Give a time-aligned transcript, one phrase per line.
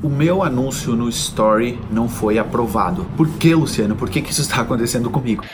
[0.00, 3.04] O meu anúncio no Story não foi aprovado.
[3.16, 3.96] Por que, Luciano?
[3.96, 5.44] Por que, que isso está acontecendo comigo?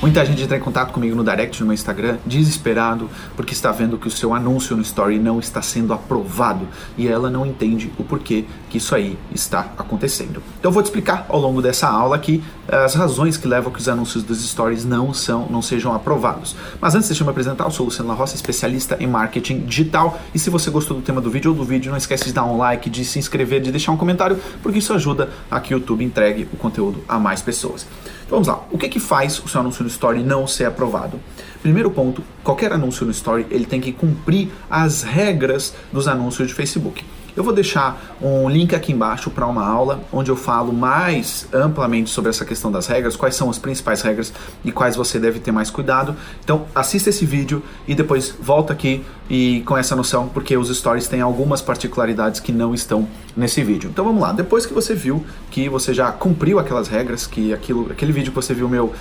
[0.00, 3.98] Muita gente entra em contato comigo no direct no meu Instagram, desesperado, porque está vendo
[3.98, 8.04] que o seu anúncio no Story não está sendo aprovado e ela não entende o
[8.04, 10.40] porquê que isso aí está acontecendo.
[10.60, 13.72] Então eu vou te explicar ao longo dessa aula aqui eh, as razões que levam
[13.72, 16.54] a que os anúncios dos Stories não são, não sejam aprovados.
[16.80, 19.66] Mas antes deixa eu me apresentar, eu sou o Luciano La Roça, especialista em marketing
[19.66, 20.16] digital.
[20.32, 22.44] E se você gostou do tema do vídeo ou do vídeo, não esquece de dar
[22.44, 25.78] um like, de se inscrever, de deixar um comentário, porque isso ajuda a que o
[25.78, 27.84] YouTube entregue o conteúdo a mais pessoas.
[28.28, 28.62] Vamos lá.
[28.70, 31.18] O que que faz o seu anúncio no Story não ser aprovado?
[31.62, 36.54] Primeiro ponto, qualquer anúncio no Story, ele tem que cumprir as regras dos anúncios de
[36.54, 37.04] Facebook.
[37.38, 42.10] Eu vou deixar um link aqui embaixo para uma aula onde eu falo mais amplamente
[42.10, 44.32] sobre essa questão das regras, quais são as principais regras
[44.64, 46.16] e quais você deve ter mais cuidado.
[46.42, 51.06] Então, assista esse vídeo e depois volta aqui e com essa noção, porque os stories
[51.06, 53.88] têm algumas particularidades que não estão nesse vídeo.
[53.88, 57.86] Então vamos lá, depois que você viu que você já cumpriu aquelas regras, que aquilo,
[57.92, 58.94] aquele vídeo que você viu meu, uh,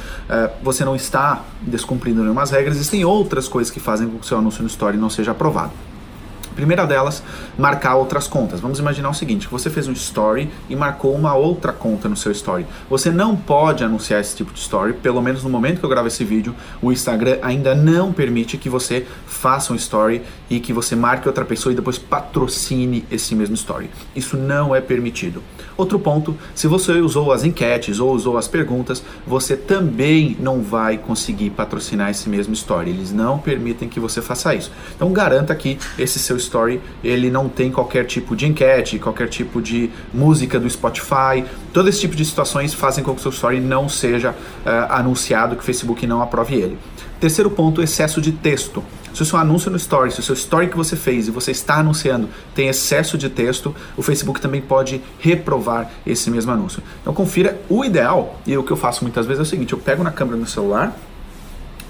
[0.62, 4.38] você não está descumprindo nenhumas regras, existem outras coisas que fazem com que o seu
[4.38, 5.72] anúncio no story não seja aprovado.
[6.58, 7.22] Primeira delas,
[7.56, 8.60] marcar outras contas.
[8.60, 12.32] Vamos imaginar o seguinte: você fez um story e marcou uma outra conta no seu
[12.32, 12.66] story.
[12.90, 16.08] Você não pode anunciar esse tipo de story, pelo menos no momento que eu gravo
[16.08, 20.96] esse vídeo, o Instagram ainda não permite que você faça um story e que você
[20.96, 23.92] marque outra pessoa e depois patrocine esse mesmo story.
[24.16, 25.44] Isso não é permitido.
[25.78, 30.98] Outro ponto, se você usou as enquetes ou usou as perguntas, você também não vai
[30.98, 32.90] conseguir patrocinar esse mesmo story.
[32.90, 34.72] Eles não permitem que você faça isso.
[34.96, 39.62] Então garanta que esse seu story ele não tem qualquer tipo de enquete, qualquer tipo
[39.62, 41.46] de música do Spotify.
[41.72, 45.56] Todo esse tipo de situações fazem com que o seu story não seja uh, anunciado,
[45.56, 46.78] que o Facebook não aprove ele.
[47.20, 48.84] Terceiro ponto, excesso de texto.
[49.14, 51.50] Se o seu anúncio no Story, se o seu Story que você fez e você
[51.50, 56.84] está anunciando tem excesso de texto, o Facebook também pode reprovar esse mesmo anúncio.
[57.02, 57.60] Então confira.
[57.68, 60.12] O ideal, e o que eu faço muitas vezes é o seguinte: eu pego na
[60.12, 60.96] câmera do celular,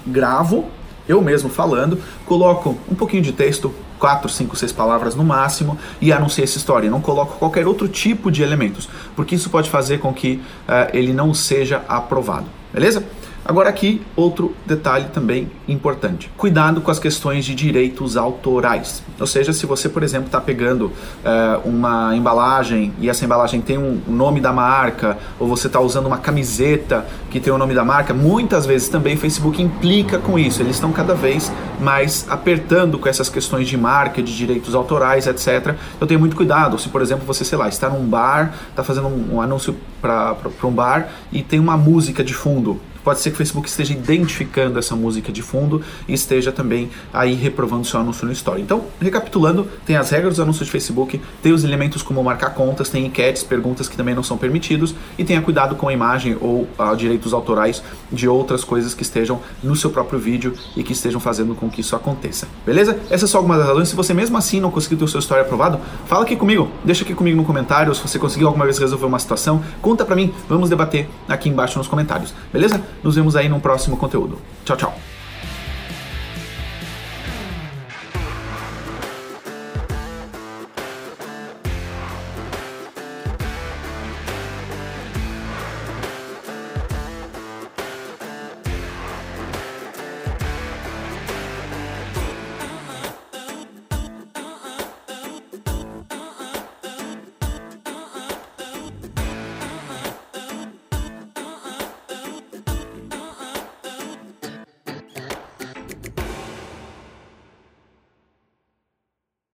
[0.06, 0.70] gravo
[1.08, 6.12] eu mesmo falando, coloco um pouquinho de texto, 4, 5, 6 palavras no máximo e
[6.12, 6.90] anuncio essa história.
[6.90, 11.12] Não coloco qualquer outro tipo de elementos, porque isso pode fazer com que uh, ele
[11.12, 12.46] não seja aprovado.
[12.72, 13.02] Beleza?
[13.44, 16.30] Agora aqui outro detalhe também importante.
[16.36, 19.02] Cuidado com as questões de direitos autorais.
[19.18, 23.78] Ou seja, se você, por exemplo, está pegando uh, uma embalagem e essa embalagem tem
[23.78, 27.84] um nome da marca, ou você está usando uma camiseta que tem o nome da
[27.84, 30.60] marca, muitas vezes também o Facebook implica com isso.
[30.60, 31.50] Eles estão cada vez
[31.80, 35.74] mais apertando com essas questões de marca, de direitos autorais, etc.
[36.00, 36.78] Eu tenho muito cuidado.
[36.78, 40.36] Se, por exemplo, você, sei lá, está num bar, está fazendo um, um anúncio para
[40.62, 44.78] um bar e tem uma música de fundo Pode ser que o Facebook esteja identificando
[44.78, 48.62] essa música de fundo e esteja também aí reprovando seu anúncio no Story.
[48.62, 52.88] Então, recapitulando, tem as regras dos anúncios de Facebook, tem os elementos como marcar contas,
[52.88, 56.68] tem enquetes, perguntas que também não são permitidos e tenha cuidado com a imagem ou
[56.78, 61.20] uh, direitos autorais de outras coisas que estejam no seu próprio vídeo e que estejam
[61.20, 62.48] fazendo com que isso aconteça.
[62.64, 62.98] Beleza?
[63.10, 63.88] Essas são algumas das razões.
[63.88, 67.04] Se você mesmo assim não conseguiu ter o seu Story aprovado, fala aqui comigo, deixa
[67.04, 70.32] aqui comigo no comentário, se você conseguiu alguma vez resolver uma situação, conta pra mim,
[70.48, 72.34] vamos debater aqui embaixo nos comentários.
[72.52, 72.80] Beleza?
[73.02, 74.38] Nos vemos aí no próximo conteúdo.
[74.64, 74.94] Tchau, tchau.